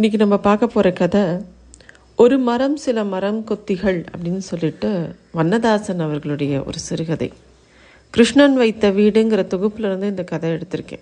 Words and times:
இன்றைக்கி 0.00 0.16
நம்ம 0.16 0.38
பார்க்க 0.38 0.66
போகிற 0.66 0.92
கதை 0.92 1.22
ஒரு 2.16 2.38
மரம் 2.38 2.76
சில 2.76 3.04
மரம் 3.04 3.44
கொத்திகள் 3.44 4.04
அப்படின்னு 4.16 4.36
சொல்லிட்டு 4.36 5.16
வண்ணதாசன் 5.32 6.00
அவர்களுடைய 6.00 6.62
ஒரு 6.62 6.78
சிறுகதை. 6.78 7.32
கிருஷ்ணன் 8.10 8.54
வைத்த 8.54 8.90
வீடுங்கிற 8.90 9.44
தொகுப்புலேருந்து 9.44 10.02
இந்த 10.02 10.24
கதை 10.24 10.50
எடுத்திருக்கேன். 10.50 11.00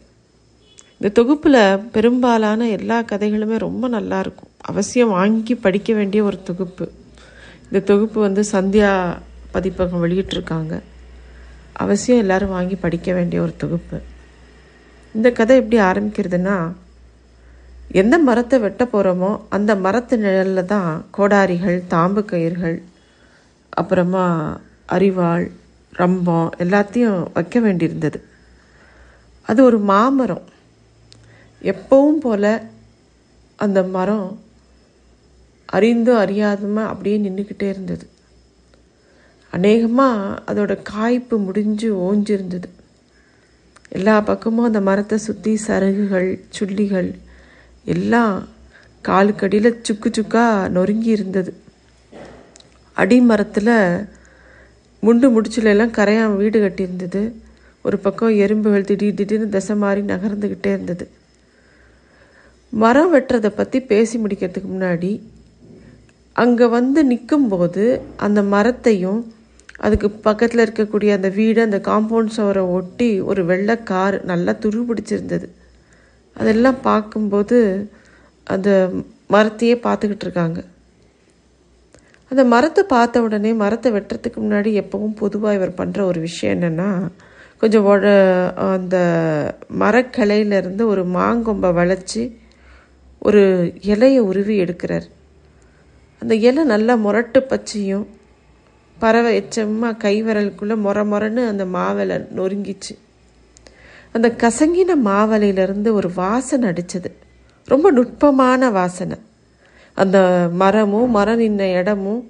இந்த 0.92 1.08
தொகுப்பில் 1.12 1.78
பெரும்பாலான 1.78 2.68
எல்லா 2.68 3.02
கதைகளுமே 3.02 3.58
ரொம்ப 3.58 3.88
நல்லா 3.88 4.18
இருக்கும். 4.18 4.48
அவசியம் 4.60 5.08
வாங்கி 5.08 5.54
படிக்க 5.54 5.92
வேண்டிய 5.92 6.22
ஒரு 6.22 6.42
தொகுப்பு. 6.42 6.90
இந்த 7.64 7.80
தொகுப்பு 7.80 8.20
வந்து 8.20 8.44
சந்தியா 8.52 9.18
பதிப்பகம் 9.50 10.04
வெளியிட்டிருக்காங்க. 10.04 10.80
அவசியம் 11.72 12.20
எல்லாரும் 12.20 12.48
வாங்கி 12.48 12.74
படிக்க 12.74 13.12
வேண்டிய 13.12 13.42
ஒரு 13.42 13.52
தொகுப்பு. 13.56 14.00
இந்த 15.14 15.30
கதை 15.30 15.56
எப்படி 15.56 15.82
ஆரம்பிக்கிறதுனா 15.82 16.72
எந்த 17.94 18.14
மரத்தை 18.18 18.56
வெட்ட 18.58 18.84
போகிறோமோ 18.84 19.30
அந்த 19.48 19.72
மரத்து 19.76 20.14
நிழலில் 20.18 20.70
தான் 20.74 21.04
கோடாரிகள் 21.16 21.78
தாம்பு 21.88 22.22
கயிர்கள் 22.30 22.78
அப்புறமா 23.72 24.24
அரிவாள் 24.92 25.44
ரம்பம் 25.92 26.48
எல்லாத்தையும் 26.58 27.20
வைக்க 27.32 27.60
வேண்டியிருந்தது. 27.60 28.18
அது 29.48 29.60
ஒரு 29.64 29.78
மாமரம். 29.78 30.44
எப்பவும் 31.62 32.20
போல் 32.20 32.52
அந்த 33.58 33.82
மரம் 33.96 34.28
அறிந்தும் 35.68 36.22
அறியாதமாக 36.24 36.90
அப்படியே 36.92 37.16
நின்றுக்கிட்டே 37.18 37.68
இருந்தது. 37.68 38.04
அநேகமாக 39.52 40.40
அதோட 40.50 40.72
காய்ப்பு 40.92 41.36
முடிஞ்சு 41.38 41.88
ஓஞ்சிருந்தது. 42.06 42.68
எல்லா 43.88 44.20
பக்கமும் 44.20 44.64
அந்த 44.64 44.80
மரத்தை 44.80 45.18
சுற்றி 45.18 45.52
சருகுகள் 45.66 46.30
சுள்ளிகள் 46.58 47.10
எல்லாம் 47.84 48.34
காலுக்கடியில் 49.04 49.80
சுக்கு 49.82 50.08
சுக்காக 50.10 50.68
நொறுங்கி 50.68 51.10
இருந்தது. 51.10 51.52
அடிமரத்தில் 52.96 53.74
முண்டு 55.02 55.26
முடிச்சில 55.34 55.72
எல்லாம் 55.74 55.96
கரையான் 55.96 56.36
வீடு 56.36 56.58
கட்டியிருந்தது. 56.60 57.22
ஒரு 57.84 57.96
பக்கம் 57.98 58.38
எறும்புகள் 58.44 58.88
திடீர் 58.90 59.14
திடீர்னு 59.14 59.48
தசை 59.48 59.74
மாறி 59.76 60.02
நகர்ந்துக்கிட்டே 60.02 60.70
இருந்தது. 60.72 61.06
மரம் 62.72 63.12
வெட்டுறதை 63.14 63.50
பற்றி 63.56 63.80
பேசி 63.80 64.18
முடிக்கிறதுக்கு 64.18 64.70
முன்னாடி 64.70 65.10
அங்கே 66.36 66.66
வந்து 66.66 67.00
நிற்கும்போது 67.04 67.84
அந்த 68.16 68.42
மரத்தையும் 68.42 69.20
அதுக்கு 69.78 70.08
பக்கத்தில் 70.10 70.62
இருக்கக்கூடிய 70.64 71.10
அந்த 71.12 71.28
வீடு 71.28 71.60
அந்த 71.62 71.78
காம்பவுண்ட் 71.84 72.34
சுவரை 72.36 72.62
ஒட்டி 72.76 73.20
ஒரு 73.20 73.44
வெள்ளை 73.44 73.76
கார் 73.82 74.16
நல்லா 74.24 74.52
துரு 74.62 74.80
பிடிச்சிருந்தது 74.88 75.46
அதெல்லாம் 76.34 76.80
பார்க்கும்போது 76.82 77.90
அந்த 78.44 78.90
மரத்தையே 79.30 79.74
பார்த்துக்கிட்டு 79.86 80.24
இருக்காங்க. 80.26 80.64
அந்த 82.30 82.44
மரத்தை 82.44 82.84
பார்த்த 82.84 83.22
உடனே 83.22 83.52
மரத்தை 83.52 83.92
வெட்டுறதுக்கு 83.92 84.38
முன்னாடி 84.38 84.70
எப்பவும் 84.82 85.16
பொதுவாக 85.16 85.54
இவர் 85.54 85.78
பண்ணுற 85.80 86.00
ஒரு 86.00 86.20
விஷயம் 86.20 86.60
என்னென்னா 86.60 87.08
கொஞ்சம் 87.58 87.86
உட 87.86 88.06
அந்த 88.56 88.96
மரக்கிளையிலேருந்து 89.78 90.84
ஒரு 90.86 91.02
மாங்கொம்பை 91.02 91.70
வளைச்சி 91.80 92.36
ஒரு 93.18 93.42
இலையை 93.82 94.18
உருவி 94.18 94.60
எடுக்கிறார். 94.64 95.06
அந்த 96.22 96.34
இலை 96.34 96.64
நல்லா 96.64 96.94
முரட்டு 96.94 97.40
பச்சையும் 97.40 98.06
பறவை 98.98 99.30
எச்சமாக 99.40 100.00
கைவரலுக்குள்ளே 100.04 100.76
மொர 100.86 100.98
முற 101.12 101.46
அந்த 101.52 101.64
மாவில 101.64 102.18
நொறுங்கிச்சு. 102.36 102.94
அந்த 104.14 104.28
கசங்கின 104.42 104.96
மாவலையிலிருந்து 105.08 105.88
ஒரு 105.92 106.08
வாசனை 106.14 106.64
அடித்தது 106.70 107.10
ரொம்ப 107.68 107.86
நுட்பமான 107.90 108.70
வாசனை. 108.70 109.16
அந்த 109.96 110.18
மரமும் 110.60 111.10
மரம் 111.10 111.40
நின்ன 111.40 111.62
இடமும் 111.80 112.22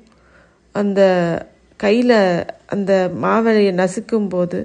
அந்த 0.75 1.01
கையில் 1.81 2.19
அந்த 2.75 2.93
மாவலையை 3.23 3.73
நசுக்கும் 3.81 4.29
போது 4.29 4.59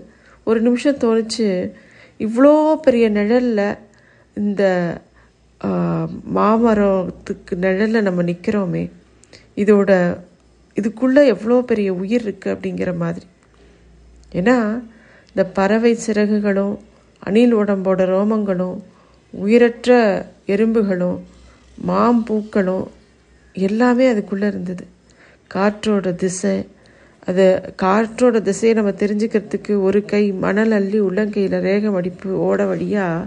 ஒரு 0.48 0.60
நிமிஷம் 0.62 1.02
தோணுச்சு 1.04 1.48
இவ்வளோ 2.20 2.54
பெரிய 2.86 3.06
நிழலில் 3.10 3.78
இந்த 4.38 4.64
மாமரத்துக்கு 6.38 7.54
நிழலில் 7.66 8.06
நம்ம 8.08 8.24
நிற்கிறோமே 8.24 8.84
இதோட 9.62 9.92
இதுக்குள்ளே 10.78 11.22
எவ்வளோ 11.34 11.56
பெரிய 11.62 11.90
உயிர் 11.94 12.26
இருக்குது 12.26 12.54
அப்படிங்கிற 12.54 12.92
மாதிரி. 12.98 13.26
ஏன்னா 14.32 14.58
இந்த 15.36 15.44
பறவை 15.58 15.92
சிறகுகளும் 16.06 16.76
அணில் 17.20 17.56
உடம்போட 17.56 18.02
ரோமங்களும் 18.14 18.78
உயிரற்ற 19.30 19.90
எறும்புகளும் 20.48 21.20
மாம்பூக்களும் 21.88 22.88
எல்லாமே 23.54 24.08
அதுக்குள்ளே 24.08 24.48
இருந்தது. 24.48 24.86
காற்றோட 25.54 26.16
திசை 26.16 26.68
அது 27.26 27.74
காற்றோட 27.82 28.42
திசையை 28.42 28.78
நம்ம 28.78 28.92
தெரிஞ்சுக்கிறதுக்கு 29.00 29.82
ஒரு 29.82 30.06
கை 30.06 30.32
மணல் 30.32 30.72
அள்ளி 30.72 31.02
உள்ளங்கையில் 31.02 31.58
ரேக 31.68 31.86
வடிப்பு 31.86 32.38
ஓட 32.40 32.66
வழியாக 32.66 33.26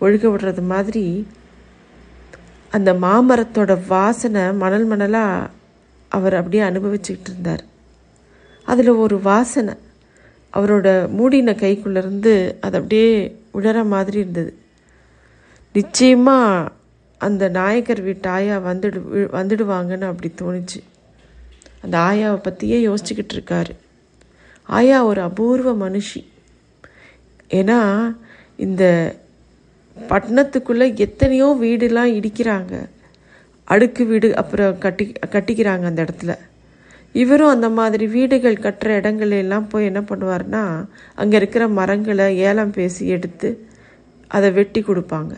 ஒழுக 0.00 0.24
விடுறது 0.32 0.62
மாதிரி 0.62 1.26
அந்த 2.70 2.92
மாமரத்தோட 2.92 3.78
வாசனை 3.88 4.52
மணல் 4.52 4.88
மணலாக 4.88 5.46
அவர் 6.08 6.34
அப்படியே 6.34 6.62
அனுபவிச்சுக்கிட்டு 6.62 7.30
இருந்தார். 7.30 7.64
அதில் 8.64 8.88
ஒரு 8.88 9.20
வாசனை. 9.20 9.74
அவரோட 10.52 11.08
மூடின 11.08 11.52
கைக்குள்ளேருந்து 11.52 12.54
அது 12.60 12.76
அப்படியே 12.76 13.36
உழற 13.54 13.86
மாதிரி 13.86 14.18
இருந்தது. 14.18 14.58
நிச்சயமாக 15.72 16.68
அந்த 17.18 17.48
நாயக்கர் 17.48 18.00
வீட்டு 18.00 18.28
ஆயா 18.28 18.58
வந்துடு 18.58 19.00
வந்துடுவாங்கன்னு 19.38 20.04
அப்படி 20.04 20.32
தோணுச்சு. 20.42 20.80
அந்த 21.82 21.98
ஆயாவை 21.98 22.36
பற்றியே 22.36 22.86
யோசிச்சுக்கிட்டு 22.86 23.32
இருக்காரு. 23.32 23.76
ஆயா 24.64 25.04
ஒரு 25.04 25.20
அபூர்வ 25.20 25.90
மனுஷி. 25.90 26.26
ஏன்னா 27.50 27.80
இந்த 28.56 29.14
பட்டணத்துக்குள்ளே 30.08 30.96
எத்தனையோ 30.96 31.56
வீடுலாம் 31.60 32.12
இடிக்கிறாங்க. 32.18 32.88
அடுக்கு 33.64 34.04
வீடு 34.04 34.36
அப்புறம் 34.36 34.78
கட்டி 34.78 35.12
கட்டிக்கிறாங்க 35.26 35.82
அந்த 35.82 36.02
இடத்துல. 36.02 36.38
இவரும் 37.14 37.52
அந்த 37.54 37.68
மாதிரி 37.78 38.04
வீடுகள் 38.14 38.62
கட்டுற 38.64 38.88
இடங்களெல்லாம் 39.00 39.68
போய் 39.72 39.88
என்ன 39.90 40.00
பண்ணுவார்னா 40.10 40.62
அங்கே 41.20 41.36
இருக்கிற 41.40 41.64
மரங்களை 41.78 42.26
ஏலம் 42.48 42.74
பேசி 42.78 43.02
எடுத்து 43.16 43.48
அதை 44.30 44.48
வெட்டி 44.58 44.80
கொடுப்பாங்க. 44.88 45.32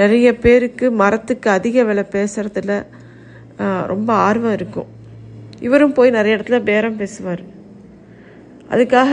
நிறைய 0.00 0.28
பேருக்கு 0.44 0.86
மரத்துக்கு 1.02 1.48
அதிக 1.56 1.84
விலை 1.88 2.04
பேசுகிறதுல 2.14 2.72
ரொம்ப 3.92 4.10
ஆர்வம் 4.28 4.56
இருக்கும். 4.58 4.88
இவரும் 5.66 5.96
போய் 5.98 6.16
நிறைய 6.16 6.36
இடத்துல 6.36 6.58
பேரம் 6.70 6.98
பேசுவார். 7.02 7.44
அதுக்காக 8.72 9.12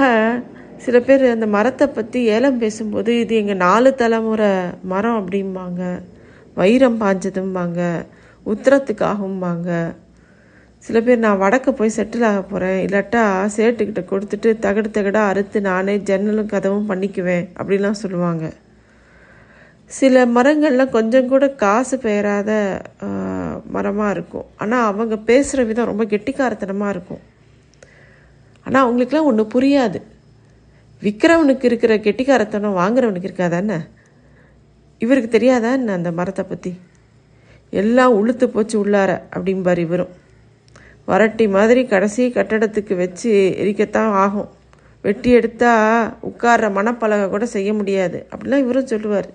சில 0.86 0.98
பேர் 1.08 1.24
அந்த 1.34 1.48
மரத்தை 1.56 1.88
பற்றி 1.88 2.20
ஏலம் 2.36 2.62
பேசும்போது 2.62 3.12
இது 3.24 3.34
எங்கள் 3.42 3.64
நாலு 3.66 3.90
தலைமுறை 4.02 4.52
மரம் 4.92 5.20
அப்படிம்பாங்க 5.20 5.82
வைரம் 6.60 6.98
பாஞ்சதும்பாங்க 7.02 7.82
உத்தரத்துக்காகும்பாங்க 8.46 9.70
சில 10.86 10.98
பேர் 11.06 11.24
நான் 11.24 11.42
வடக்க 11.42 11.70
போய் 11.80 11.94
செட்டில் 11.96 12.26
ஆக 12.30 12.40
போகிறேன் 12.52 12.80
இல்லாட்டா 12.86 13.24
சேட்டுக்கிட்ட 13.56 14.02
கொடுத்துட்டு 14.12 14.50
தகடு 14.66 14.90
தகடாக 14.96 15.32
அறுத்து 15.32 15.58
நானே 15.68 15.94
ஜன்னலும் 16.10 16.52
கதவும் 16.54 16.88
பண்ணிக்குவேன் 16.92 17.44
அப்படிலாம் 17.60 18.00
சொல்லுவாங்க. 18.04 18.46
சில 19.98 20.24
மரங்கள்லாம் 20.36 20.96
கொஞ்சம் 20.96 21.30
கூட 21.32 21.46
காசு 21.64 21.96
பெயராத 22.06 22.52
மரமாக 23.76 24.14
இருக்கும். 24.16 24.48
ஆனால் 24.64 24.88
அவங்க 24.92 25.16
பேசுகிற 25.30 25.66
விதம் 25.70 25.90
ரொம்ப 25.92 26.06
கெட்டிக்காரத்தனமாக 26.14 26.94
இருக்கும். 26.96 27.22
ஆனால் 28.66 28.84
அவங்களுக்குலாம் 28.86 29.30
ஒன்று 29.32 29.46
புரியாது. 29.56 30.02
விற்கிறவனுக்கு 31.02 31.68
இருக்கிற 31.70 31.94
கெட்டிக்காரத்தனம் 32.08 32.80
வாங்குறவனுக்கு 32.82 33.30
இருக்காதானே? 33.32 33.78
இவருக்கு 35.02 35.30
தெரியாதா 35.36 35.70
என்ன 35.80 35.94
அந்த 36.00 36.10
மரத்தை 36.22 36.46
பற்றி 36.46 36.74
எல்லாம் 37.82 38.18
உளுத்து 38.20 38.46
போச்சு 38.56 38.76
உள்ளார 38.84 39.12
அப்படிம்பார் 39.36 39.84
இவரும். 39.86 40.12
வரட்டி 41.12 41.46
மாதிரி 41.58 41.82
கடைசி 41.94 42.24
கட்டடத்துக்கு 42.38 42.94
வச்சு 43.04 43.32
எரிக்கத்தான் 43.64 44.12
ஆகும். 44.24 44.50
வெட்டி 45.06 45.30
எடுத்தா 45.38 45.72
உட்கார்ற 46.30 46.68
மனப்பலகை 46.78 47.28
கூட 47.30 47.46
செய்ய 47.56 47.70
முடியாது. 47.80 48.20
அப்படிலாம் 48.32 48.64
இவரும் 48.66 48.92
சொல்லுவார். 48.94 49.30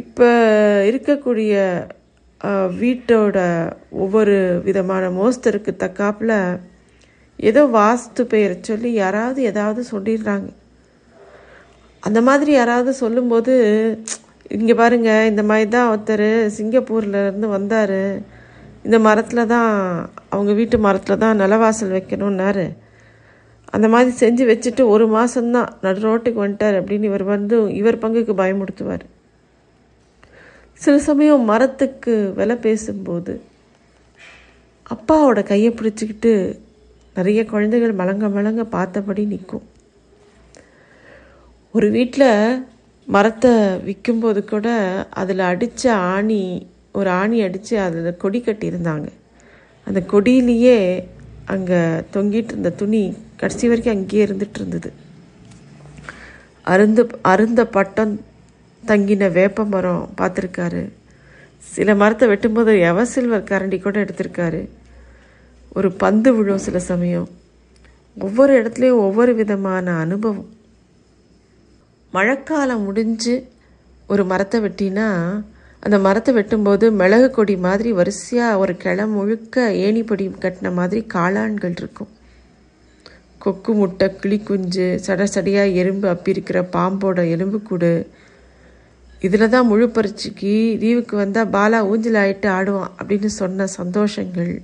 இப்போ 0.00 0.28
இருக்கக்கூடிய 0.90 1.54
வீட்டோட 2.80 3.38
ஒவ்வொரு 4.04 4.34
விதமான 4.68 5.04
மோஸ்தருக்கு 5.18 5.72
தக்காப்பில் 5.82 6.36
ஏதோ 7.50 7.62
வாஸ்து 7.78 8.22
பெயரை 8.32 8.56
சொல்லி 8.68 8.90
யாராவது 9.02 9.40
ஏதாவது 9.50 9.80
சொல்லிடுறாங்க. 9.92 10.48
அந்த 12.06 12.20
மாதிரி 12.28 12.52
யாராவது 12.58 12.92
சொல்லும்போது 13.02 13.54
இங்கே 14.56 14.74
பாருங்கள் 14.80 15.28
இந்த 15.30 15.42
மாதிரி 15.50 15.68
தான் 15.76 15.90
ஒருத்தர் 15.92 16.28
சிங்கப்பூர்லேருந்து 16.56 17.48
வந்தார். 17.56 18.00
இந்த 18.84 18.98
மரத்தில் 18.98 19.46
தான் 19.46 19.70
அவங்க 20.30 20.52
வீட்டு 20.52 20.78
மரத்தில் 20.78 21.18
தான் 21.18 21.40
நிலவாசல் 21.40 21.94
வைக்கணும்னாரு. 21.96 22.66
அந்த 23.64 23.88
மாதிரி 23.88 24.10
செஞ்சு 24.20 24.44
வச்சுட்டு 24.50 24.82
ஒரு 24.86 25.06
மாதம்தான் 25.16 25.70
நடு 25.80 26.00
ரோட்டுக்கு 26.06 26.42
வந்துட்டார் 26.44 26.78
அப்படின்னு 26.80 27.08
இவர் 27.10 27.24
வந்து 27.24 27.56
இவர் 27.74 27.98
பங்குக்கு 27.98 28.34
பயமுடுத்துவார் 28.40 29.04
சில 30.80 30.98
சமயம் 30.98 31.44
மரத்துக்கு 31.44 32.32
விலை 32.36 32.56
பேசும்போது 32.56 33.34
அப்பாவோட 34.94 35.42
கையை 35.42 35.70
பிடிச்சிக்கிட்டு 35.72 36.32
நிறைய 37.16 37.44
குழந்தைகள் 37.44 37.94
மலங்க 37.94 38.28
மலங்க 38.28 38.62
பார்த்தபடி 38.64 39.24
நிற்கும். 39.24 39.64
ஒரு 41.74 41.90
வீட்டில் 41.90 42.30
மரத்தை 43.08 43.52
விற்கும்போது 43.86 44.44
கூட 44.44 44.68
அதில் 45.10 45.38
அடித்த 45.38 45.94
ஆணி 45.94 46.42
ஒரு 46.94 47.10
ஆணி 47.10 47.42
அடித்து 47.42 47.74
அதில் 47.80 48.16
கொடி 48.16 48.38
கட்டியிருந்தாங்க. 48.40 49.08
அந்த 49.86 50.00
கொடியிலேயே 50.12 50.76
அங்கே 51.44 51.80
தொங்கிட்டு 52.14 52.52
இருந்த 52.54 52.70
துணி 52.70 53.16
கடைசி 53.36 53.68
வரைக்கும் 53.68 53.96
அங்கேயே 53.96 54.24
இருந்துட்டு 54.26 54.58
இருந்தது. 54.60 54.90
அருந்து 56.64 57.02
அருந்த 57.22 57.62
பட்டம் 57.66 58.14
தங்கின 58.86 59.32
வேப்ப 59.32 59.64
மரம் 59.64 60.04
பார்த்துருக்காரு. 60.20 60.82
சில 61.72 61.94
மரத்தை 61.94 62.28
வெட்டும்போது 62.28 62.72
எவ 62.90 63.02
சில்வர் 63.02 63.48
கரண்டி 63.50 63.78
கூட 63.80 63.96
எடுத்திருக்காரு. 64.04 64.68
ஒரு 65.76 65.92
பந்து 65.92 66.30
விழும் 66.34 66.64
சில 66.66 66.78
சமயம். 66.78 67.28
ஒவ்வொரு 68.16 68.52
இடத்துலையும் 68.62 69.02
ஒவ்வொரு 69.06 69.34
விதமான 69.34 69.94
அனுபவம். 69.94 70.50
மழைக்காலம் 72.12 72.82
முடிஞ்சு 72.82 73.34
ஒரு 74.06 74.24
மரத்தை 74.24 74.60
வெட்டினா 74.60 75.08
அந்த 75.86 75.96
மரத்தை 76.04 76.30
வெட்டும்போது 76.34 76.86
மிளகு 77.00 77.28
கொடி 77.30 77.54
மாதிரி 77.64 77.90
வரிசையாக 77.98 78.60
ஒரு 78.62 78.74
கிளை 78.82 79.04
முழுக்க 79.14 79.64
ஏணிப்படி 79.86 80.24
கட்டின 80.44 80.70
மாதிரி 80.78 81.00
காளான்கள் 81.14 81.74
இருக்கும். 81.80 82.12
கொக்கு 83.44 83.72
முட்டை 83.78 84.06
கிளி 84.20 84.38
குஞ்சு 84.48 84.86
சட 85.06 85.24
சடையாக 85.34 85.74
எறும்பு 85.80 86.06
அப்பிருக்கிற 86.12 86.58
பாம்போட 86.76 87.22
எலும்புக்கூடு 87.34 87.90
இதில் 89.26 89.52
தான் 89.54 89.68
முழு 89.70 89.86
பறிச்சுக்கு 89.96 90.52
லீவுக்கு 90.82 91.14
வந்தால் 91.22 91.52
பாலா 91.56 91.78
ஊஞ்சல் 91.90 92.18
ஆகிட்டு 92.22 92.48
ஆடுவான் 92.58 92.94
அப்படின்னு 92.98 93.30
சொன்ன 93.40 93.66
சந்தோஷங்கள். 93.78 94.54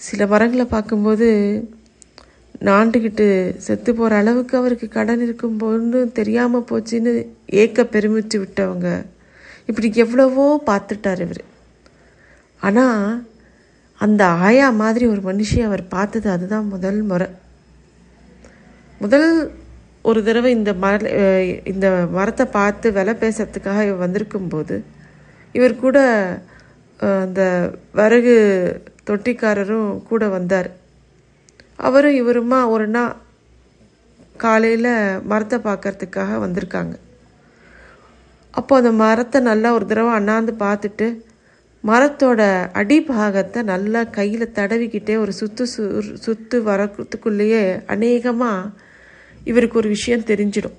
சில 0.00 0.26
மரங்களை 0.32 0.66
பார்க்கும்போது 0.72 1.28
நாண்டுக்கிட்டு 2.68 3.26
செத்து 3.66 3.90
போகிற 3.94 4.18
அளவுக்கு 4.22 4.54
அவருக்கு 4.60 4.88
கடன் 4.96 5.24
இருக்கும்போதுன்னு 5.26 6.00
தெரியாமல் 6.18 6.66
போச்சுன்னு 6.70 7.14
ஏக்க 7.62 7.84
பெருமிச்சு 7.94 8.38
விட்டவங்க. 8.42 8.88
இப்படி 9.68 9.88
எவ்வளவோ 10.04 10.46
பார்த்துட்டார் 10.70 11.22
இவர். 11.26 11.42
ஆனால் 12.62 13.02
அந்த 14.00 14.22
ஆயா 14.46 14.66
மாதிரி 14.82 15.04
ஒரு 15.12 15.22
மனுஷி 15.28 15.58
அவர் 15.68 15.82
பார்த்தது 15.94 16.28
அதுதான் 16.34 16.72
முதல் 16.74 17.00
முறை. 17.10 17.28
முதல் 19.00 19.28
ஒரு 20.08 20.20
தடவை 20.26 20.50
இந்த 20.58 20.72
மர 20.82 20.96
இந்த 21.72 21.86
மரத்தை 22.16 22.44
பார்த்து 22.58 22.92
விலை 22.98 23.14
பேசுறதுக்காக 23.22 23.84
இவர் 23.86 24.04
வந்திருக்கும்போது 24.04 24.76
இவர் 25.54 25.74
கூட 25.84 25.98
அந்த 27.24 27.40
விறகு 27.98 28.36
தொட்டிக்காரரும் 29.08 29.90
கூட 30.10 30.22
வந்தார். 30.36 30.68
அவரும் 31.86 32.18
இவருமா 32.20 32.60
ஒரு 32.74 32.86
நாள் 32.96 33.16
காலையில் 34.44 34.92
மரத்தை 35.30 35.58
பார்க்கறதுக்காக 35.66 36.38
வந்திருக்காங்க. 36.44 36.94
அப்போ 38.58 38.72
அந்த 38.80 38.90
மரத்தை 39.04 39.38
நல்லா 39.50 39.68
ஒரு 39.76 39.86
தடவை 39.90 40.12
அண்ணாந்து 40.18 40.52
பார்த்துட்டு 40.64 41.06
மரத்தோட 41.84 42.40
அடிபாகத்தை 42.80 43.60
நல்லா 43.72 44.00
கையில் 44.16 44.54
தடவிக்கிட்டே 44.58 45.14
ஒரு 45.24 45.32
சுத்து 45.40 45.64
சு 45.72 45.82
சுத்து 46.24 46.56
வரத்துக்குள்ளேயே 46.68 47.62
அநேகமாக 47.94 48.72
இவருக்கு 49.50 49.78
ஒரு 49.80 49.88
விஷயம் 49.96 50.28
தெரிஞ்சிடும். 50.30 50.76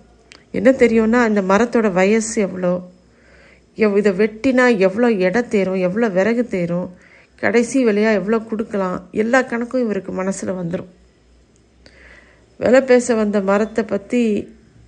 என்ன 0.57 0.69
தெரியும்னா 0.81 1.19
இந்த 1.29 1.41
மரத்தோட 1.51 1.87
வயசு 1.99 2.35
எவ்வளோ? 2.47 2.73
எவ் 3.77 3.95
இதை 4.01 4.11
வெட்டினா 4.21 4.65
எவ்வளோ 4.87 5.09
எடை 5.27 5.41
தேரும்? 5.55 5.79
எவ்வளோ 5.87 6.07
விறகு 6.17 6.43
தேரும்? 6.55 6.89
கடைசி 7.41 7.77
விலையாக 7.87 8.19
எவ்வளோ 8.19 8.39
கொடுக்கலாம்? 8.49 8.97
எல்லா 9.23 9.39
கணக்கும் 9.51 9.83
இவருக்கு 9.85 10.11
மனசில் 10.19 10.57
வந்துடும் 10.59 10.91
விலை 12.59 12.79
பேச 12.91 13.15
வந்த 13.21 13.37
மரத்தை 13.49 13.83
பற்றி 13.93 14.21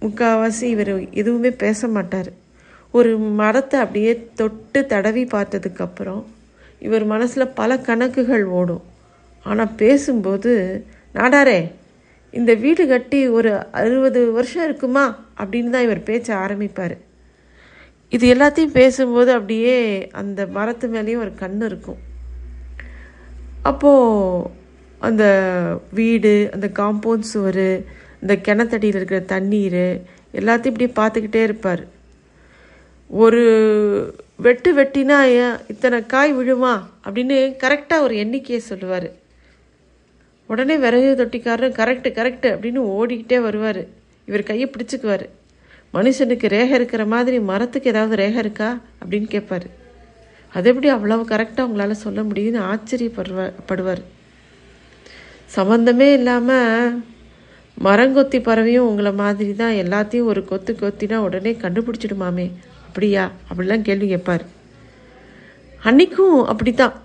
முக்கால்வாசி 0.03 0.65
இவர் 0.75 0.93
எதுவுமே 1.21 1.51
பேச 1.63 1.87
மாட்டார். 1.95 2.29
ஒரு 2.91 3.17
மரத்தை 3.17 3.79
அப்படியே 3.79 4.13
தொட்டு 4.35 4.85
தடவி 4.85 5.23
பார்த்ததுக்கப்புறம் 5.23 6.23
இவர் 6.79 7.05
மனசில் 7.05 7.53
பல 7.59 7.77
கணக்குகள் 7.77 8.45
ஓடும். 8.59 8.83
ஆனால் 9.45 9.75
பேசும்போது 9.75 10.53
நாடாரே 11.13 11.59
இந்த 12.33 12.53
வீடு 12.53 12.87
கட்டி 12.87 13.19
ஒரு 13.27 13.51
அறுபது 13.71 14.31
வருஷம் 14.31 14.63
இருக்குமா? 14.63 15.05
அப்படின்னு 15.41 15.69
தான் 15.69 15.85
இவர் 15.87 16.07
பேச்ச 16.09 16.27
ஆரம்பிப்பார். 16.45 16.95
இது 18.09 18.25
எல்லாத்தையும் 18.33 18.77
பேசும்போது 18.79 19.31
அப்படியே 19.31 19.77
அந்த 20.21 20.45
மரத்து 20.45 20.87
மேலேயும் 20.87 21.23
ஒரு 21.25 21.33
கண் 21.35 21.61
இருக்கும். 21.61 21.99
அப்போது 23.61 24.49
அந்த 25.07 25.23
வீடு 25.91 26.49
அந்த 26.53 26.67
காம்பவுண்ட் 26.79 27.29
சுவர் 27.31 27.65
இந்த 28.21 28.33
கிணத்தடியில் 28.47 28.97
இருக்கிற 28.99 29.19
தண்ணீர் 29.19 29.83
எல்லாத்தையும் 30.39 30.73
இப்படியே 30.73 30.91
பார்த்துக்கிட்டே 30.99 31.43
இருப்பார். 31.43 31.83
ஒரு 33.11 34.15
வெட்டு 34.35 34.75
வெட்டினா 34.75 35.23
ஏன் 35.23 35.55
இத்தனை 35.67 36.05
காய் 36.05 36.35
விழுமா? 36.35 36.83
அப்படின்னு 37.03 37.55
கரெக்டாக 37.63 38.01
ஒரு 38.01 38.17
எண்ணிக்கையை 38.17 38.59
சொல்லுவார். 38.59 39.11
உடனே 40.45 40.77
விறகு 40.77 41.25
தொட்டிக்காரரும் 41.25 41.73
கரெக்டு 41.73 42.09
கரெக்டு 42.11 42.47
அப்படின்னு 42.51 42.79
ஓடிக்கிட்டே 42.79 43.41
வருவார். 43.41 43.85
இவர் 44.25 44.43
கையை 44.43 44.71
பிடிச்சிக்குவார். 44.71 45.29
மனுஷனுக்கு 45.93 46.47
ரேகை 46.47 46.69
இருக்கிற 46.69 47.05
மாதிரி 47.05 47.39
மரத்துக்கு 47.39 47.89
ஏதாவது 47.89 48.15
ரேகை 48.15 48.37
இருக்கா? 48.37 48.79
அப்படின்னு 49.05 49.11
கேட்பாரு. 49.11 49.65
அது 50.53 50.69
எப்படி 50.69 50.87
அவ்வளவு 50.87 51.23
கரெக்டாக 51.23 51.61
உங்களால் 51.61 51.93
சொல்ல 51.93 52.21
முடியும்னு 52.21 52.63
ஆச்சரியப்படுவா 52.63 53.51
படுவார். 53.67 54.03
சம்மந்தமே 55.55 56.13
இல்லாமல் 56.13 57.03
மரங்கொத்தி 57.83 58.43
பறவையும் 58.43 58.87
உங்களை 58.87 59.13
மாதிரி 59.13 59.55
தான் 59.55 59.73
எல்லாத்தையும் 59.73 60.23
ஒரு 60.23 60.45
கொத்து 60.45 60.75
கொத்தினா 60.79 61.15
உடனே 61.15 61.51
கண்டுபிடிச்சிடுமாமே. 61.51 62.51
அப்படியா? 62.89 63.23
அப்படிலாம் 63.49 63.87
கேள்வி 63.87 64.07
கேட்பார் 64.07 64.43
அன்னைக்கும் 65.87 66.37
அப்படித்தான். 66.51 66.95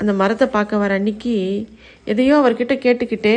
அந்த 0.00 0.12
மரத்தை 0.20 0.46
பார்க்க 0.54 0.80
வர 0.82 0.94
அன்னைக்கு 0.94 1.34
எதையோ 2.12 2.34
அவர்கிட்ட 2.38 2.74
கேட்டுக்கிட்டே 2.84 3.34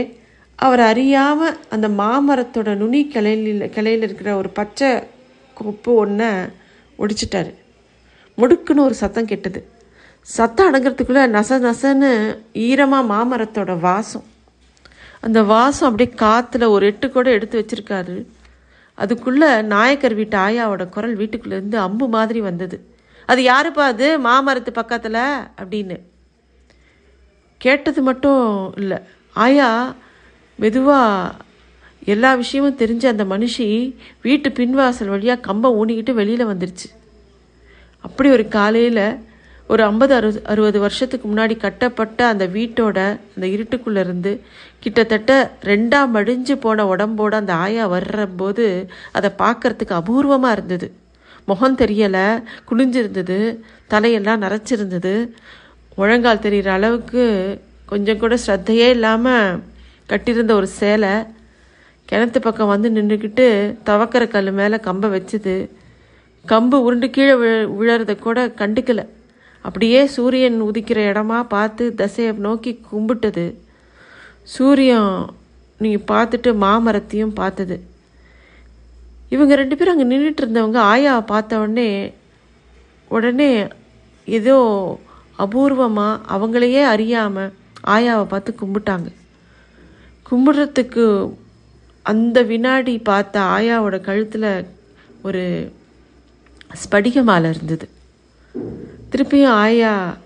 அவர் 0.60 0.82
அறியாமல் 0.92 1.58
அந்த 1.70 1.88
மாமரத்தோட 2.02 2.70
நுனி 2.76 3.02
கிளையில 3.14 3.70
கிளையில் 3.76 4.06
இருக்கிற 4.08 4.30
ஒரு 4.36 4.50
பச்சை 4.50 4.90
கொப்பு 5.54 5.92
ஒன்றை 6.04 6.30
ஒடிச்சிட்டாரு. 7.02 7.52
முடுக்குன்னு 8.38 8.86
ஒரு 8.88 8.96
சத்தம் 9.02 9.30
கெட்டது. 9.32 9.60
சத்தம் 10.22 10.68
அடங்கிறதுக்குள்ளே 10.68 11.24
நச 11.38 11.60
நசன்னு 11.68 12.12
ஈரமாக 12.68 13.10
மாமரத்தோட 13.14 13.74
வாசம். 13.80 14.26
அந்த 15.26 15.40
வாசம் 15.54 15.90
அப்படியே 15.90 16.12
காற்றுல 16.24 16.72
ஒரு 16.76 16.86
எட்டு 16.86 17.08
கூட 17.12 17.28
எடுத்து 17.38 17.60
வச்சுருக்காரு. 17.62 18.16
அதுக்குள்ளே 18.96 19.62
நாயக்கர் 19.62 20.14
வீட்டு 20.14 20.38
ஆயாவோட 20.38 20.90
குரல் 20.90 21.18
வீட்டுக்குள்ளேருந்து 21.18 21.76
அம்பு 21.76 22.08
மாதிரி 22.08 22.42
வந்தது. 22.42 22.94
அது 23.26 23.42
யாருப்பா 23.42 23.84
அது? 23.84 24.20
மாமரத்து 24.20 24.70
பக்கத்தில்? 24.70 25.14
அப்படின்னு. 25.62 26.00
கேட்டது 27.58 28.02
மட்டும் 28.02 28.74
இல்லை. 28.78 28.98
ஆயா 29.34 29.96
மெதுவாக 30.56 31.36
எல்லா 32.06 32.34
விஷயமும் 32.34 32.78
தெரிஞ்ச 32.78 33.08
அந்த 33.08 33.24
மனுஷி 33.24 33.96
வீட்டு 34.22 34.50
பின்வாசல் 34.50 35.08
வழியாக 35.08 35.42
கம்பம் 35.42 35.88
ஊனிக்கிட்டு 35.88 36.12
வெளியில் 36.12 36.46
வந்துருச்சு. 36.46 36.90
அப்படி 38.00 38.30
ஒரு 38.30 38.48
காலையில் 38.48 39.25
ஒரு 39.68 39.84
ஐம்பது 39.84 40.14
அறு 40.16 40.30
அறுபது 40.44 40.80
வருஷத்துக்கு 40.80 41.26
முன்னாடி 41.30 41.58
கட்டப்பட்ட 41.58 42.20
அந்த 42.32 42.46
வீட்டோட 42.56 42.98
அந்த 43.36 43.46
இருட்டுக்குள்ளே 43.54 44.02
இருந்து 44.06 44.32
கிட்டத்தட்ட 44.80 45.32
ரெண்டாம் 45.64 46.12
மடிஞ்சு 46.16 46.56
போன 46.66 46.86
உடம்போட 46.92 47.34
அந்த 47.42 47.54
ஆயா 47.54 47.86
வர்றபோது 47.88 48.66
அதை 49.12 49.30
பார்க்கறதுக்கு 49.38 49.94
அபூர்வமாக 50.02 50.56
இருந்தது. 50.58 50.90
முகம் 51.46 51.78
தெரியலை 51.78 52.26
குனிஞ்சிருந்தது 52.70 53.40
தலையெல்லாம் 53.94 54.44
நரைச்சிருந்தது. 54.46 55.14
முழங்கால் 55.98 56.44
தெரிகிற 56.46 56.72
அளவுக்கு 56.78 57.26
கொஞ்சம் 57.86 58.22
கூட 58.24 58.38
ஸ்ரத்தையே 58.46 58.88
இல்லாமல் 58.98 59.60
கட்டியிருந்த 60.10 60.54
ஒரு 60.54 60.68
சேலை 60.80 61.14
கிணத்து 62.10 62.40
பக்கம் 62.40 62.72
வந்து 62.74 62.90
நின்றுக்கிட்டு 62.98 63.46
தவக்கிற 63.90 64.24
கல் 64.28 64.52
மேலே 64.52 64.78
கம்பை 64.88 65.10
வச்சுது. 65.16 65.56
கம்பு 66.46 66.78
உருண்டு 66.88 67.10
கீழே 67.10 67.36
விழ 67.42 67.54
விழறத 67.78 68.16
கூட 68.20 68.40
கண்டுக்கலை. 68.62 69.06
அப்படியே 69.68 70.02
சூரியன் 70.16 70.58
உதிக்கிற 70.68 71.00
இடமா 71.12 71.40
பார்த்து 71.56 71.84
தசையை 72.02 72.32
நோக்கி 72.48 72.72
கும்பிட்டது. 72.90 73.46
சூரியன் 74.56 75.14
நீங்கள் 75.80 76.08
பார்த்துட்டு 76.12 76.50
மாமரத்தையும் 76.66 77.38
பார்த்தது. 77.42 77.78
இவங்க 79.34 79.54
ரெண்டு 79.56 79.76
பேரும் 79.78 79.94
அங்கே 79.96 80.10
நின்றுட்டு 80.12 80.42
இருந்தவங்க 80.44 80.80
ஆயாவை 80.94 81.24
பார்த்த 81.32 81.60
உடனே 81.60 81.90
உடனே 83.12 83.50
ஏதோ 84.28 84.58
அபூர்வமாக 85.44 86.22
அவங்களையே 86.36 86.84
அறியாமல் 86.94 87.54
ஆயாவை 87.96 88.26
பார்த்து 88.26 88.52
கும்பிட்டாங்க. 88.62 89.10
கும்பிடுறதுக்கு 90.30 91.06
அந்த 92.06 92.38
வினாடி 92.52 92.96
பார்த்த 93.12 93.36
ஆயாவோட 93.56 93.96
கழுத்தில் 94.08 94.50
ஒரு 95.28 95.44
ஸ்படிக 96.82 97.24
மாலை 97.24 97.50
இருந்தது. 97.56 97.86
திருப்பியும் 99.12 99.46
ஆயா 99.46 100.18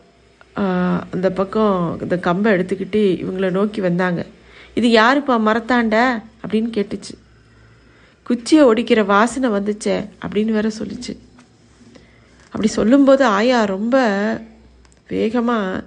அந்த 1.12 1.31
பக்கம் 1.31 1.98
இந்த 2.01 2.17
கம்பை 2.17 2.53
எடுத்துக்கிட்டு 2.53 3.01
இவங்களை 3.24 3.51
நோக்கி 3.51 3.81
வந்தாங்க. 3.81 4.25
இது 4.74 4.88
யாருப்பா 4.88 5.39
மரத்தாண்ட? 5.39 6.21
அப்படின்னு 6.48 6.75
கேட்டுச்சு. 6.77 7.13
குச்சியை 8.24 8.65
ஒடிக்கிற 8.65 9.05
வாசனை 9.05 9.50
வந்துச்சே 9.50 10.09
அப்படின்னு 10.25 10.51
வேற 10.51 10.69
சொல்லிச்சு. 10.79 11.17
அப்படி 12.45 12.67
சொல்லும்போது 12.67 13.25
ஆயா 13.25 13.63
ரொம்ப 13.63 13.95
வேகமாக 15.07 15.83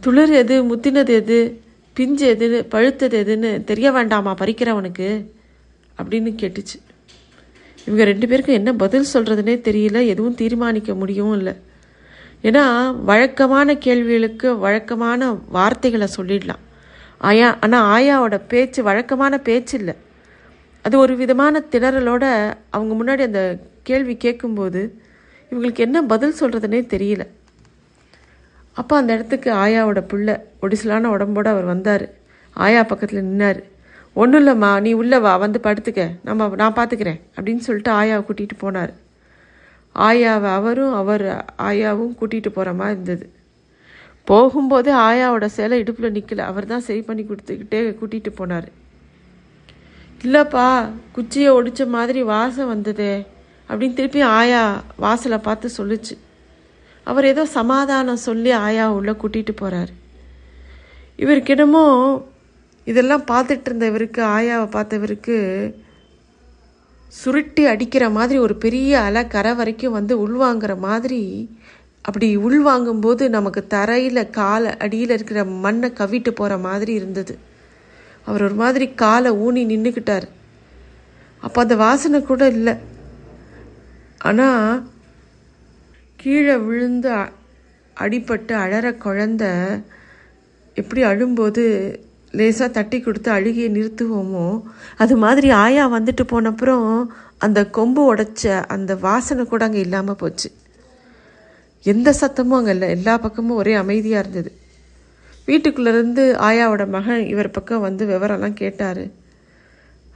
துளிர் 0.00 0.32
எது 0.32 0.76
முத்தினது 0.76 1.08
எது 1.08 1.62
பிஞ்சு 1.92 2.34
எதுன்னு 2.34 2.74
பழுத்தது 2.74 3.24
எதுன்னு 3.24 3.64
தெரிய 3.64 3.92
வேண்டாமா 3.92 4.34
பறிக்கிறவனுக்கு? 4.34 5.24
அப்படின்னு 6.02 6.32
கேட்டுச்சு. 6.42 6.76
இவங்க 7.84 8.04
ரெண்டு 8.04 8.28
பேருக்கும் 8.28 8.54
என்ன 8.54 8.72
பதில் 8.72 9.06
சொல்கிறதுனே 9.12 9.56
தெரியல 9.68 10.06
எதுவும் 10.06 10.34
தீர்மானிக்க 10.34 10.94
முடியவும் 10.94 11.36
இல்லை. 11.36 11.56
ஏன்னா 12.42 12.64
வழக்கமான 13.04 13.74
கேள்விகளுக்கு 13.76 14.58
வழக்கமான 14.58 15.32
வார்த்தைகளை 15.48 16.08
சொல்லிடலாம். 16.16 16.62
ஆயா 17.18 17.56
ஆனால் 17.60 17.86
ஆயாவோட 17.96 18.40
பேச்சு 18.48 18.82
வழக்கமான 18.82 19.38
பேச்சு 19.38 19.78
இல்லை. 19.78 19.94
அது 20.82 20.98
ஒரு 20.98 21.16
விதமான 21.16 21.62
திணறலோட 21.70 22.54
அவங்க 22.70 22.92
முன்னாடி 23.00 23.20
அந்த 23.20 23.58
கேள்வி 23.82 24.16
கேட்கும்போது 24.16 25.02
இவங்களுக்கு 25.50 25.78
என்ன 25.78 26.02
பதில் 26.02 26.38
சொல்கிறதுனே 26.40 26.80
தெரியல. 26.94 27.26
அப்போ 28.72 28.96
அந்த 28.96 29.12
இடத்துக்கு 29.12 29.54
ஆயாவோட 29.54 30.00
பிள்ளை 30.00 30.34
ஒடிசலான 30.62 31.10
உடம்போட 31.14 31.48
அவர் 31.48 31.64
வந்தார். 31.64 32.08
ஆயா 32.52 32.82
பக்கத்தில் 32.82 33.24
நின்னார். 33.24 33.60
ஒன்றும் 34.14 34.46
இல்லைம்மா 34.46 34.80
நீ 34.80 34.92
உள்ளே 34.92 35.18
வா 35.18 35.36
வந்து 35.36 35.60
படுத்துக்க. 35.62 36.10
நம்ம 36.22 36.48
நான் 36.56 36.74
பார்த்துக்கிறேன் 36.74 37.20
அப்படின்னு 37.36 37.56
சொல்லிட்டு 37.56 37.92
ஆயாவை 37.92 38.24
கூட்டிகிட்டு 38.24 38.60
போனார். 38.60 38.92
ஆயாவை 39.94 40.50
அவரும் 40.58 40.94
அவர் 40.94 41.26
ஆயாவும் 41.68 42.16
கூட்டிகிட்டு 42.20 42.48
போகிற 42.48 42.72
மாதிரி 42.72 42.94
இருந்தது. 42.94 43.26
போகும்போது 44.24 44.90
ஆயாவோட 44.94 45.46
சேலை 45.46 45.78
இடுப்பில் 45.82 46.14
நிற்கல 46.16 46.44
அவர் 46.50 46.66
தான் 46.66 46.86
சரி 46.88 47.02
பண்ணி 47.02 47.22
கொடுத்துக்கிட்டே 47.22 47.80
கூட்டிகிட்டு 48.00 48.32
போனார். 48.38 48.68
இல்லைப்பா 50.24 50.66
குச்சியை 51.12 51.50
ஒடிச்ச 51.52 51.86
மாதிரி 51.86 52.22
வாசம் 52.22 52.68
வந்ததே 52.68 53.26
அப்படின்னு 53.70 53.92
திருப்பி 53.92 54.20
ஆயா 54.20 54.82
வாசலை 54.96 55.38
பார்த்து 55.38 55.70
சொல்லுச்சு. 55.78 56.14
அவர் 57.06 57.24
ஏதோ 57.24 57.44
சமாதானம் 57.44 58.24
சொல்லி 58.28 58.50
ஆயா 58.50 58.88
உள்ளே 58.90 59.12
கூட்டிகிட்டு 59.12 59.52
போகிறார் 59.56 59.92
இவருக்கு 61.16 61.54
இதெல்லாம் 62.86 63.24
பார்த்துட்டு 63.30 63.66
இருந்த 63.66 63.86
இவருக்கு 63.86 64.22
ஆயாவை 64.22 64.66
பார்த்தவருக்கு 64.76 65.36
சுருட்டி 67.12 67.62
அடிக்கிற 67.66 68.04
மாதிரி 68.10 68.38
ஒரு 68.38 68.54
பெரிய 68.56 68.90
அலை 69.00 69.22
கரை 69.26 69.52
வரைக்கும் 69.54 69.96
வந்து 69.98 70.14
உள்வாங்குற 70.24 70.72
மாதிரி 70.78 71.22
அப்படி 72.04 72.28
உள்வாங்கும்போது 72.38 73.24
நமக்கு 73.28 73.66
தரையில் 73.66 74.30
காலை 74.30 74.70
அடியில் 74.76 75.10
இருக்கிற 75.10 75.40
மண்ணை 75.64 75.88
கவிட்டு 75.90 76.30
போகிற 76.30 76.58
மாதிரி 76.58 76.92
இருந்தது. 76.92 77.34
அவர் 78.26 78.42
ஒரு 78.42 78.54
மாதிரி 78.54 78.86
காலை 79.02 79.30
ஊனி 79.46 79.62
நின்றுக்கிட்டார் 79.72 80.26
அப்போ 81.42 81.58
அந்த 81.60 81.76
வாசனை 81.76 82.18
கூட 82.22 82.44
இல்லை. 82.48 82.74
ஆனால் 84.18 84.88
கீழே 86.16 86.56
விழுந்து 86.56 87.10
அடிபட்டு 87.96 88.54
அழற 88.64 88.86
குழந்த 89.04 89.44
எப்படி 90.76 91.02
அழும்போது 91.02 91.64
லேசாக 92.34 92.68
தட்டி 92.70 93.00
கொடுத்து 93.00 93.30
அழுகியை 93.32 93.68
நிறுத்துவோமோ? 93.76 94.46
அது 94.96 95.16
மாதிரி 95.16 95.50
ஆயா 95.64 95.84
வந்துட்டு 95.96 96.24
போனப்புறம் 96.32 96.86
அந்த 97.38 97.60
கொம்பு 97.70 98.02
உடைச்ச 98.14 98.64
அந்த 98.66 98.94
வாசனை 98.94 99.44
கூட 99.44 99.64
அங்கே 99.64 99.80
இல்லாமல் 99.80 100.16
போச்சு. 100.16 100.48
எந்த 101.84 102.08
சத்தமும் 102.20 102.58
அங்கே 102.58 102.70
இல்லை. 102.70 102.88
எல்லா 102.90 103.14
பக்கமும் 103.18 103.56
ஒரே 103.56 103.74
அமைதியாக 103.74 104.22
இருந்தது. 104.22 104.50
வீட்டுக்குள்ளேருந்து 105.48 106.24
ஆயாவோட 106.48 106.82
மகன் 106.88 107.22
இவர் 107.26 107.50
பக்கம் 107.50 107.80
வந்து 107.80 108.04
விவரம்லாம் 108.06 108.60
கேட்டார். 108.62 109.04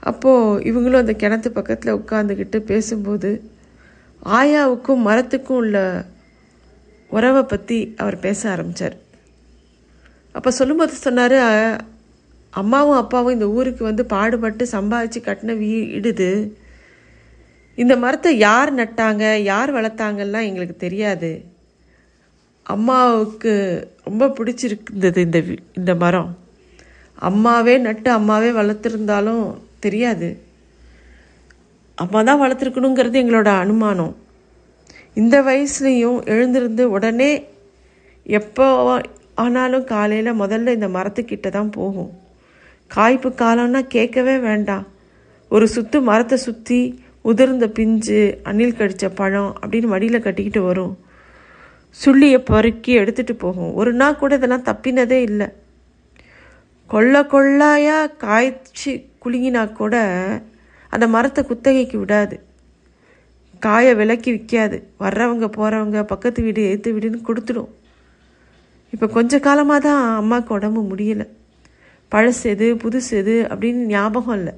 அப்போது 0.02 0.62
இவங்களும் 0.70 1.02
அந்த 1.02 1.14
கிணத்து 1.22 1.48
பக்கத்தில் 1.48 1.98
உட்காந்துக்கிட்டு 2.00 2.58
பேசும்போது 2.70 3.30
ஆயாவுக்கும் 4.26 5.04
மரத்துக்கும் 5.06 5.60
உள்ள 5.62 5.78
உறவை 7.10 7.42
பற்றி 7.42 7.78
அவர் 7.96 8.16
பேச 8.18 8.40
ஆரம்பித்தார் 8.50 8.96
அப்போ 10.34 10.50
சொல்லும்போது 10.50 10.94
சொன்னார் 10.96 11.38
அம்மாவும் 12.54 12.96
அப்பாவும் 12.96 13.32
இந்த 13.32 13.48
ஊருக்கு 13.48 13.84
வந்து 13.84 14.04
பாடுபட்டு 14.04 14.68
சம்பாதிச்சு 14.72 15.18
கட்டின 15.24 15.54
வீடுது. 15.62 16.50
இந்த 17.74 17.96
மரத்தை 17.96 18.38
யார் 18.38 18.74
நட்டாங்க 18.74 19.36
யார் 19.36 19.74
வளர்த்தாங்கலாம் 19.74 20.44
எங்களுக்கு 20.44 20.76
தெரியாது. 20.76 21.44
அம்மாவுக்கு 22.62 23.52
ரொம்ப 24.04 24.26
பிடிச்சிருந்தது 24.26 25.16
இந்த 25.16 25.38
வி- 25.38 25.58
இந்த 25.74 25.94
மரம். 25.94 26.38
அம்மாவே 27.14 27.78
நட்டு 27.78 28.10
அம்மாவே 28.10 28.50
வளர்த்துருந்தாலும் 28.50 29.58
தெரியாது. 29.78 30.38
அம்மா 31.94 32.22
தான் 32.22 32.40
வளர்த்துருக்கணுங்கிறது 32.40 33.22
எங்களோட 33.22 33.44
அனுமானம். 33.44 34.16
இந்த 35.14 35.42
வயசுலேயும் 35.42 36.24
எழுந்திருந்து 36.24 36.90
உடனே 36.90 37.48
எப்போ 38.24 39.00
ஆனாலும் 39.34 39.84
காலையில் 39.84 40.40
முதல்ல 40.40 40.72
இந்த 40.72 40.88
மரத்துக்கிட்ட 40.88 41.50
தான் 41.50 41.70
போகும். 41.70 42.22
காய்ப்பு 42.90 43.28
காலம்னா 43.42 43.80
கேட்கவே 43.94 44.34
வேண்டாம். 44.38 44.84
ஒரு 45.50 45.66
சுத்து 45.74 45.98
மரத்தை 46.02 46.36
சுற்றி 46.46 46.80
உதிர்ந்த 47.30 47.66
பிஞ்சு 47.78 48.20
அணில் 48.50 48.76
கடித்த 48.78 49.08
பழம் 49.08 49.52
அப்படின்னு 49.60 49.88
மடியில் 49.92 50.24
கட்டிக்கிட்டு 50.26 50.62
வரும். 50.62 50.94
சுள்ளியை 52.02 52.38
பொறுக்கி 52.50 52.92
எடுத்துகிட்டு 53.00 53.34
போகும். 53.44 53.74
ஒரு 53.80 53.92
நாள் 53.92 54.20
கூட 54.22 54.36
இதெல்லாம் 54.38 54.66
தப்பினதே 54.68 55.18
இல்லை. 55.28 55.48
கொள்ள 56.90 57.22
கொள்ளாயா 57.32 57.98
காய்ச்சி 58.24 58.92
குலுங்கினா 59.22 59.62
கூட 59.72 59.94
அந்த 60.92 61.06
மரத்தை 61.14 61.42
குத்தகைக்கு 61.44 61.96
விடாது. 61.98 62.36
காயை 63.62 63.92
விலக்கி 64.00 64.30
விற்காது 64.32 64.76
வர்றவங்க 65.04 65.46
போகிறவங்க 65.56 66.00
பக்கத்து 66.12 66.40
வீடு 66.42 66.62
எதிர்த்து 66.68 66.94
வீடுன்னு 66.96 67.28
கொடுத்துடும். 67.28 67.70
இப்போ 68.92 69.06
கொஞ்ச 69.16 69.38
காலமாக 69.46 69.80
தான் 69.86 70.02
அம்மாவுக்கு 70.20 70.52
உடம்பு 70.58 70.82
முடியல. 70.90 71.24
பழசு 72.14 72.44
எது 72.44 72.66
புதுசு 72.74 73.12
எது 73.20 73.46
அப்படின்னு 73.50 73.82
ஞாபகம் 73.94 74.36
இல்லை. 74.36 74.54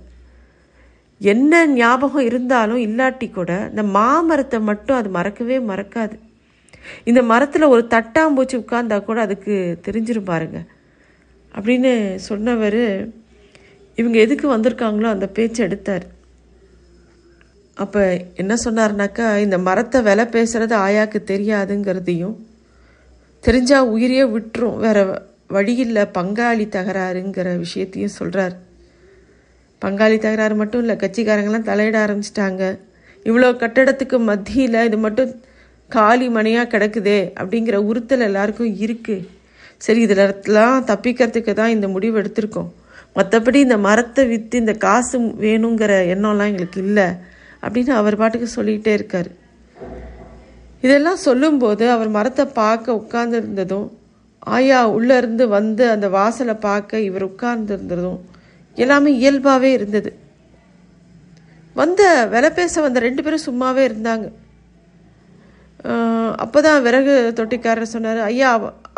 என்ன 1.20 1.66
ஞாபகம் 1.66 2.24
இருந்தாலும் 2.28 2.80
இல்லாட்டி 2.86 3.30
கூட 3.30 3.66
இந்த 3.70 3.82
மாமரத்தை 3.82 4.60
மட்டும் 4.60 4.96
அது 4.96 5.08
மறக்கவே 5.08 5.58
மறக்காது. 5.58 6.16
இந்த 7.04 7.22
மரத்தில் 7.22 7.72
ஒரு 7.74 7.86
தட்டாம்பூச்சி 7.90 8.56
உட்கார்ந்தா 8.62 9.04
கூட 9.04 9.20
அதுக்கு 9.20 9.54
தெரிஞ்சிரும் 9.86 10.30
பாருங்க. 10.32 10.58
அப்படின்னு 11.54 12.14
சொன்னவர் 12.14 12.82
இவங்க 13.94 14.18
எதுக்கு 14.18 14.56
வந்திருக்காங்களோ 14.56 15.08
அந்த 15.14 15.26
பேச்சை 15.26 15.64
எடுத்தார். 15.64 16.06
அப்போ 17.76 18.02
என்ன 18.34 18.54
சொன்னார்னாக்கா 18.64 19.38
இந்த 19.38 19.58
மரத்தை 19.58 20.02
விலை 20.02 20.24
பேசுகிறது 20.24 20.74
ஆயாக்கு 20.86 21.18
தெரியாதுங்கிறதையும் 21.32 22.36
தெரிஞ்சால் 23.44 23.90
உயிரையே 23.94 24.24
விட்டுரும் 24.34 24.76
வேற 24.76 24.98
வழியில் 25.50 25.98
பங்காளி 26.16 26.64
தகராறுங்கிற 26.76 27.48
விஷயத்தையும் 27.64 28.16
சொல்கிறார் 28.18 28.54
பங்காளி 29.82 30.16
தகராறு 30.18 30.54
மட்டும் 30.60 30.82
இல்லை 30.82 30.94
கட்சிக்காரங்களாம் 31.02 31.68
தலையிட 31.70 31.96
ஆரம்பிச்சிட்டாங்க. 32.04 32.62
இவ்வளோ 33.26 33.48
கட்டடத்துக்கு 33.62 34.16
மத்தியில் 34.30 34.84
இது 34.88 34.98
மட்டும் 35.04 35.30
காலி 35.90 36.26
மனையாக 36.36 36.70
கிடக்குதே 36.72 37.20
அப்படிங்கிற 37.40 37.76
உறுத்தல் 37.90 38.26
எல்லாருக்கும் 38.28 38.72
இருக்குது 38.84 39.26
சரி 39.84 40.00
இதிலலாம் 40.06 40.86
தப்பிக்கிறதுக்கு 40.90 41.52
தான் 41.60 41.74
இந்த 41.76 41.86
முடிவு 41.94 42.16
எடுத்திருக்கோம். 42.20 42.70
மற்றபடி 43.16 43.58
இந்த 43.66 43.76
மரத்தை 43.86 44.22
விற்று 44.30 44.56
இந்த 44.62 44.74
காசு 44.86 45.18
வேணுங்கிற 45.44 45.92
எண்ணம்லாம் 46.14 46.50
எங்களுக்கு 46.52 46.80
இல்லை 46.86 47.06
அப்படின்னு 47.62 47.92
அவர் 48.00 48.18
பாட்டுக்கு 48.20 48.48
சொல்லிக்கிட்டே 48.56 48.94
இருக்கார். 48.98 49.30
இதெல்லாம் 50.84 51.20
சொல்லும்போது 51.26 51.84
அவர் 51.94 52.10
மரத்தை 52.16 52.44
பார்க்க 52.60 53.00
உட்கார்ந்துருந்ததும் 53.00 53.86
ஆயா 54.54 54.78
உள்ளே 54.96 55.14
இருந்து 55.20 55.44
வந்து 55.58 55.84
அந்த 55.94 56.06
வாசலை 56.16 56.54
பார்க்க 56.66 57.06
இவர் 57.08 57.28
உட்கார்ந்துருந்ததும் 57.30 58.20
எல்லாமே 58.82 59.10
இயல்பாகவே 59.20 59.70
இருந்தது. 59.72 60.10
வந்த 61.80 62.02
விலை 62.32 62.50
பேச 62.58 62.74
வந்த 62.84 62.98
ரெண்டு 63.06 63.22
பேரும் 63.24 63.46
சும்மாவே 63.46 63.82
இருந்தாங்க. 63.88 64.26
அப்போ 66.44 66.58
தான் 66.66 66.84
விறகு 66.86 67.14
தொட்டிக்காரர் 67.38 67.94
சொன்னார் 67.94 68.20
ஐயா 68.28 68.50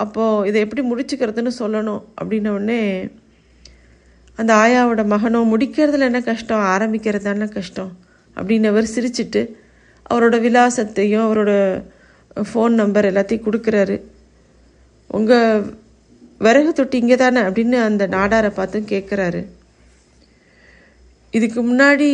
அப்போது 0.03 0.47
இதை 0.49 0.59
எப்படி 0.65 0.83
முடிச்சுக்கிறதுன்னு 0.91 1.53
சொல்லணும்? 1.63 2.03
அப்படின்னோடனே 2.21 2.81
அந்த 4.41 4.53
ஆயாவோட 4.65 5.03
மகனோ 5.15 5.41
முடிக்கிறதுல 5.53 6.09
என்ன 6.11 6.21
கஷ்டம்? 6.29 6.67
ஆரம்பிக்கிறது 6.75 7.27
தானே 7.29 7.49
கஷ்டம்? 7.57 7.91
அப்படின்னவர் 8.37 8.93
சிரிச்சிட்டு 8.95 9.43
அவரோட 10.11 10.37
விலாசத்தையும் 10.45 11.27
அவரோட 11.27 11.53
ஃபோன் 12.49 12.75
நம்பர் 12.83 13.09
எல்லாத்தையும் 13.11 13.47
கொடுக்குறாரு. 13.47 13.97
உங்கள் 15.11 15.63
விறகு 16.45 16.73
தொட்டி 16.73 16.97
இங்கே 17.03 17.17
தானே 17.17 17.41
அப்படின்னு 17.47 17.79
அந்த 17.85 18.07
நாடாரை 18.07 18.51
பார்த்தும் 18.59 18.91
கேட்குறாரு 18.91 19.41
இதுக்கு 21.35 21.61
முன்னாடி 21.63 22.09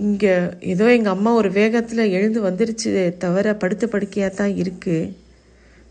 இங்கே 0.00 0.34
ஏதோ 0.72 0.84
எங்கள் 0.96 1.14
அம்மா 1.14 1.30
ஒரு 1.40 1.50
வேகத்தில் 1.58 2.12
எழுந்து 2.16 2.40
வந்துருச்சு 2.46 2.92
தவிர 3.24 3.54
படுத்த 3.62 3.86
படுக்கையாக 3.86 4.32
தான் 4.34 4.54
இருக்குது 4.62 5.10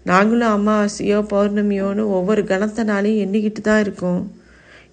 நாங்களும் 0.10 0.54
அமாவாசையோ 0.58 1.20
பௌர்ணமியோன்னு 1.32 2.04
ஒவ்வொரு 2.18 2.44
கணத்த 2.44 2.84
நாளையும் 2.84 3.22
எண்ணிக்கிட்டு 3.26 3.62
தான் 3.62 3.82
இருக்கோம். 3.86 4.22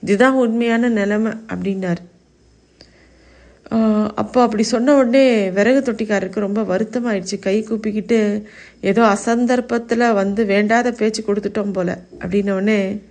இதுதான் 0.03 0.37
உண்மையான 0.45 0.89
நிலைமை 0.89 1.33
அப்படின்னார். 1.53 2.03
அப்போ 4.15 4.43
அப்படி 4.43 4.63
சொன்ன 4.63 4.97
உடனே 4.97 5.51
விறகு 5.51 5.93
தொட்டிக்காரருக்கு 5.93 6.39
ரொம்ப 6.39 6.63
வருத்தமாயிடுச்சு. 6.63 7.39
கை 7.39 7.63
கூப்பிக்கிட்டு 7.63 8.43
ஏதோ 8.81 9.03
அசந்தர்ப்பத்தில் 9.05 10.13
வந்து 10.13 10.45
வேண்டாத 10.45 10.93
பேச்சு 10.93 11.23
கொடுத்துட்டோம் 11.23 11.73
போல 11.73 11.99
அப்படின்னோடனே 12.19 13.03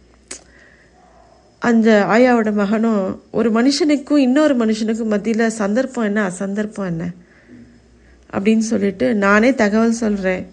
அந்த 1.60 2.06
ஆயாவோட 2.10 2.54
மகனும் 2.54 3.24
ஒரு 3.32 3.50
மனுஷனுக்கும் 3.52 4.18
இன்னொரு 4.18 4.56
மனுஷனுக்கும் 4.56 5.06
மத்தியில் 5.06 5.50
சந்தர்ப்பம் 5.50 6.04
என்ன 6.04 6.30
அசந்தர்ப்பம் 6.30 6.86
என்ன? 6.86 7.12
அப்படின்னு 8.32 8.58
சொல்லிட்டு 8.58 9.16
நானே 9.16 9.56
தகவல் 9.56 9.92
சொல்கிறேன் 9.92 10.48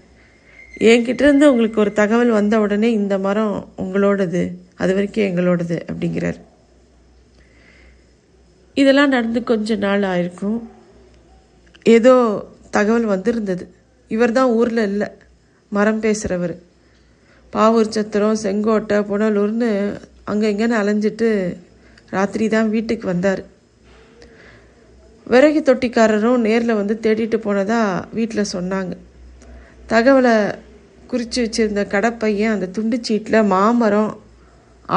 என்கிட்ட 0.81 1.23
இருந்து 1.23 1.51
உங்களுக்கு 1.51 1.81
ஒரு 1.81 1.93
தகவல் 1.93 2.31
வந்த 2.31 2.61
உடனே 2.61 2.93
இந்த 2.93 3.19
மரம் 3.19 3.69
உங்களோடது 3.79 4.51
அது 4.75 4.95
வரைக்கும் 4.95 5.25
எங்களோடது 5.25 5.81
அப்படிங்கிறார். 5.93 6.41
இதெல்லாம் 8.81 9.13
நடந்து 9.15 9.41
கொஞ்ச 9.51 9.77
நாள் 9.85 10.05
ஆயிருக்கும். 10.13 10.59
ஏதோ 11.97 12.15
தகவல் 12.77 13.13
வந்திருந்தது. 13.15 13.65
இவர் 14.15 14.37
தான் 14.39 14.53
ஊரில் 14.59 14.83
இல்லை. 14.91 15.09
மரம் 15.77 16.03
பேசுகிறவர் 16.07 16.55
பாவூர் 17.55 17.95
சத்திரம் 17.97 18.43
செங்கோட்டை 18.45 18.99
புனலூர்னு 19.09 19.71
அங்கே 20.31 20.51
இங்கேன்னு 20.53 20.81
அலைஞ்சிட்டு 20.81 21.29
ராத்திரி 22.15 22.47
தான் 22.55 22.73
வீட்டுக்கு 22.75 23.07
வந்தார். 23.13 23.43
விறகு 25.33 25.61
தொட்டிக்காரரும் 25.69 26.45
நேரில் 26.47 26.79
வந்து 26.81 26.95
தேடிட்டு 27.05 27.39
போனதாக 27.47 28.05
வீட்டில் 28.19 28.53
சொன்னாங்க. 28.55 28.95
தகவலை 29.93 30.35
குறித்து 31.11 31.39
வச்சுருந்த 31.45 31.83
கடப்பையன் 31.95 32.55
அந்த 32.55 32.67
துண்டு 32.77 32.99
சீட்டில் 33.07 33.49
மாமரம் 33.55 34.13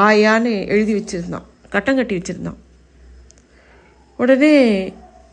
ஆயான்னு 0.06 0.52
எழுதி 0.74 0.94
வச்சுருந்தான். 0.98 1.46
கட்டம் 1.74 1.98
கட்டி 1.98 2.16
வச்சுருந்தான். 2.18 2.58
உடனே 4.18 4.54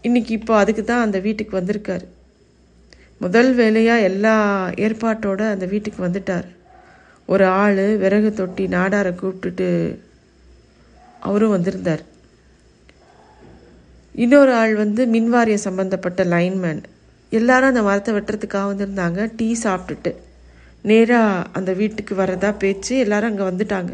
இன்னைக்கு 0.08 0.32
இப்போ 0.40 0.54
அதுக்கு 0.58 0.84
தான் 0.84 1.06
அந்த 1.06 1.20
வீட்டுக்கு 1.20 1.54
வந்திருக்காரு. 1.60 2.06
முதல் 3.24 3.50
வேலையாக 3.60 4.08
எல்லா 4.10 4.34
ஏற்பாட்டோட 4.86 5.42
அந்த 5.54 5.66
வீட்டுக்கு 5.66 6.00
வந்துட்டார். 6.08 6.48
ஒரு 7.26 7.46
ஆள் 7.62 7.80
விறகு 8.04 8.32
தொட்டி 8.34 8.66
நாடாரை 8.68 9.12
கூப்பிட்டுட்டு 9.22 9.70
அவரும் 11.28 11.56
வந்திருந்தார். 11.56 12.04
இன்னொரு 14.16 14.52
ஆள் 14.54 14.74
வந்து 14.76 15.02
மின்வாரியம் 15.16 15.66
சம்பந்தப்பட்ட 15.68 16.24
லைன்மேன். 16.34 16.84
எல்லாரும் 17.32 17.72
அந்த 17.72 17.82
மரத்தை 17.82 18.12
வெட்டுறதுக்காக 18.16 18.70
வந்திருந்தாங்க. 18.72 19.20
டீ 19.38 19.48
சாப்பிட்டுட்டு 19.64 20.12
நேராக 20.90 21.48
அந்த 21.58 21.72
வீட்டுக்கு 21.74 22.16
வரதா 22.16 22.52
பேச்சு 22.64 22.94
எல்லாரும் 22.98 23.32
அங்கே 23.32 23.50
வந்துட்டாங்க. 23.52 23.94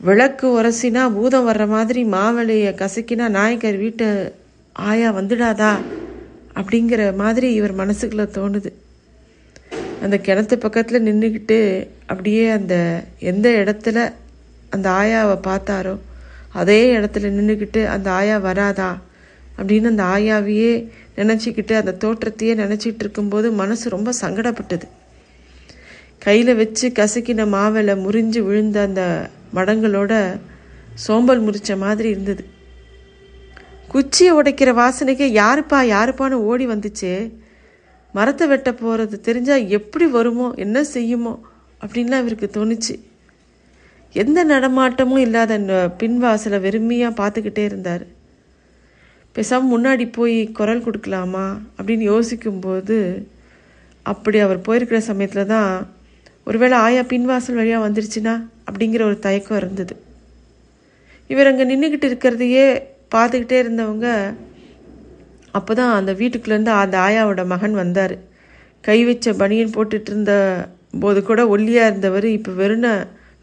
விளக்கு 0.00 0.46
உரசினா 0.60 1.12
பூதம் 1.12 1.48
வர்ற 1.48 1.66
மாதிரி 1.66 2.04
மாவளையை 2.04 2.70
கசக்கினா 2.74 3.28
நாயக்கர் 3.28 3.76
வீட்டை 3.76 4.06
ஆயா 4.72 5.12
வந்துடாதா 5.12 5.72
அப்படிங்கிற 6.54 7.14
மாதிரி 7.14 7.54
இவர் 7.54 7.76
மனசுக்குள்ள 7.76 8.24
தோணுது. 8.36 8.70
அந்த 10.02 10.16
கிணத்து 10.22 10.54
பக்கத்தில் 10.54 11.06
நின்றுக்கிட்டு 11.06 11.58
அப்படியே 12.06 12.48
அந்த 12.48 13.02
எந்த 13.18 13.48
இடத்துல 13.48 14.12
அந்த 14.70 14.90
ஆயாவை 14.90 15.36
பார்த்தாரோ 15.48 15.98
அதே 16.52 16.96
இடத்துல 16.96 17.28
நின்றுக்கிட்டு 17.36 17.86
அந்த 17.86 18.10
ஆயா 18.10 18.38
வராதா 18.38 18.98
அப்படின்னு 19.58 19.86
அந்த 19.86 20.02
ஆயாவையே 20.02 20.72
நினச்சிக்கிட்டு 21.16 21.72
அந்த 21.72 21.94
தோற்றத்தையே 22.00 22.54
நினச்சிட்டு 22.54 23.00
இருக்கும்போது 23.00 23.52
மனசு 23.52 23.90
ரொம்ப 23.90 24.12
சங்கடப்பட்டது. 24.20 24.88
கையில் 26.18 26.54
வச்சு 26.54 26.88
கசக்கின 26.88 27.48
மாவில் 27.48 27.92
முறிஞ்சு 27.96 28.38
விழுந்த 28.38 28.80
அந்த 28.80 29.30
மடங்களோட 29.56 30.12
சோம்பல் 31.04 31.44
முறிச்ச 31.46 31.76
மாதிரி 31.84 32.08
இருந்தது. 32.14 32.42
குச்சியை 33.92 34.32
உடைக்கிற 34.38 34.70
வாசனைக்கே 34.80 35.28
யாருப்பா 35.40 35.78
யாருப்பான்னு 35.94 36.36
ஓடி 36.50 36.66
வந்துச்சு. 36.72 37.12
மரத்தை 38.14 38.44
வெட்ட 38.48 38.70
போகிறது 38.72 39.16
தெரிஞ்சால் 39.26 39.68
எப்படி 39.78 40.06
வருமோ 40.16 40.46
என்ன 40.64 40.78
செய்யுமோ 40.94 41.34
அப்படின்லாம் 41.80 42.22
இவருக்கு 42.22 42.48
தோணுச்சு. 42.56 42.94
எந்த 44.14 44.38
நடமாட்டமும் 44.44 45.24
இல்லாத 45.26 45.58
பின்வாசலை 46.00 46.58
வெறுமையாக 46.66 47.18
பார்த்துக்கிட்டே 47.20 47.64
இருந்தார். 47.70 48.04
பேசாமல் 49.36 49.72
முன்னாடி 49.72 50.04
போய் 50.16 50.38
குரல் 50.58 50.84
கொடுக்கலாமா 50.86 51.44
அப்படின்னு 51.76 52.04
யோசிக்கும்போது 52.12 52.96
அப்படி 54.06 54.38
அவர் 54.46 54.64
போயிருக்கிற 54.66 54.98
சமயத்தில் 55.08 55.50
தான் 55.54 55.70
ஒருவேளை 56.48 56.76
ஆயா 56.86 57.02
பின்வாசல் 57.12 57.58
வழியாக 57.60 57.84
வந்துருச்சுன்னா 57.86 58.34
அப்படிங்கிற 58.70 59.02
ஒரு 59.10 59.18
தயக்கம் 59.26 59.60
இருந்தது. 59.62 59.94
இவர் 61.30 61.50
அங்கே 61.50 61.64
நின்றுக்கிட்டு 61.70 62.08
இருக்கிறதையே 62.10 62.64
பார்த்துக்கிட்டே 63.14 63.58
இருந்தவங்க 63.62 64.08
அப்போ 65.58 65.72
தான் 65.78 65.94
அந்த 65.98 66.12
வீட்டுக்குள்ளேருந்து 66.18 66.72
அந்த 66.82 66.96
ஆயாவோட 67.06 67.42
மகன் 67.52 67.74
வந்தார். 67.82 68.14
கை 68.88 68.98
வச்ச 69.06 69.32
பனியன் 69.40 69.72
போட்டுட்டு 69.76 70.10
இருந்த 70.12 70.32
போது 71.02 71.20
கூட 71.22 71.40
ஒல்லியாக 71.54 71.88
இருந்தவர் 71.90 72.26
இப்போ 72.36 72.52
வெறுன 72.60 72.86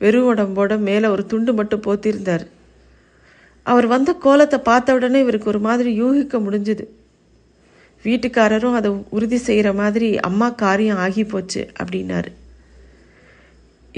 வெறும் 0.03 0.29
உடம்போட 0.31 0.73
மேலே 0.87 1.07
ஒரு 1.15 1.23
துண்டு 1.31 1.51
மட்டும் 1.59 1.83
போத்திருந்தார். 1.87 2.45
அவர் 3.65 3.87
வந்த 3.93 4.11
கோலத்தை 4.25 4.59
பார்த்த 4.69 4.95
உடனே 4.97 5.19
இவருக்கு 5.25 5.51
ஒரு 5.53 5.61
மாதிரி 5.67 5.89
யூகிக்க 6.01 6.37
முடிஞ்சுது. 6.45 6.85
வீட்டுக்காரரும் 8.05 8.77
அதை 8.79 8.89
உறுதி 9.17 9.39
செய்கிற 9.47 9.69
மாதிரி 9.81 10.09
அம்மா 10.29 10.47
காரியம் 10.63 11.01
ஆகி 11.05 11.23
போச்சு 11.33 11.61
அப்படின்னாரு. 11.81 12.29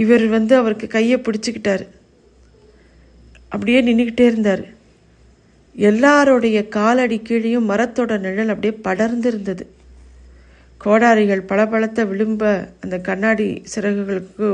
இவர் 0.02 0.26
வந்து 0.36 0.54
அவருக்கு 0.62 0.88
கையை 0.88 1.18
பிடிச்சிக்கிட்டார். 1.20 1.86
அப்படியே 3.54 3.80
நின்றுக்கிட்டே 3.82 4.26
இருந்தார். 4.32 4.64
எல்லாருடைய 5.76 6.60
காலடி 6.78 7.18
கீழேயும் 7.28 7.70
மரத்தோட 7.72 8.14
நிழல் 8.26 8.54
அப்படியே 8.54 8.74
படர்ந்து 8.88 9.28
இருந்தது 9.32 9.64
கோடாரிகள் 10.82 11.48
பளபளத்த 11.52 12.06
விளிம்ப 12.12 12.44
அந்த 12.80 12.96
கண்ணாடி 13.08 13.48
சிறகுகளுக்கு 13.74 14.48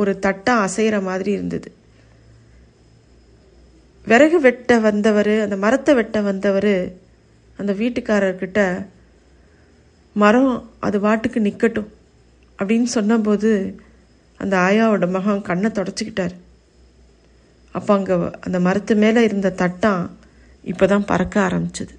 ஒரு 0.00 0.12
தட்டம் 0.24 0.64
அசைகிற 0.66 0.96
மாதிரி 1.08 1.30
இருந்தது. 1.38 1.68
விறகு 4.06 4.38
வெட்ட 4.40 4.78
வந்தவர் 4.86 5.34
அந்த 5.44 5.56
மரத்தை 5.64 5.92
வெட்ட 5.94 6.20
வந்தவர் 6.28 6.74
அந்த 7.58 7.72
வீட்டுக்காரர்கிட்ட 7.80 8.60
மரம் 10.16 10.54
அது 10.86 10.96
வாட்டுக்கு 11.00 11.40
நிற்கட்டும் 11.48 11.90
அப்படின்னு 12.58 12.88
சொன்னபோது 12.96 13.50
அந்த 14.42 14.54
ஆயாவோட 14.66 15.06
மகன் 15.16 15.48
கண்ணை 15.48 15.70
தொடச்சிக்கிட்டார். 15.78 16.34
அப்போ 17.76 17.90
அங்கே 17.98 18.14
அந்த 18.46 18.58
மரத்து 18.66 18.92
மேலே 19.02 19.20
இருந்த 19.28 19.50
தட்டம் 19.62 20.02
இப்போ 20.70 20.84
தான் 20.86 21.08
பறக்க 21.10 21.36
ஆரம்பிச்சது. 21.48 21.94